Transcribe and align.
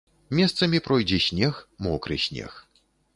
Месцамі 0.37 0.79
пройдзе 0.87 1.19
снег, 1.27 1.59
мокры 1.89 2.17
снег. 2.25 2.51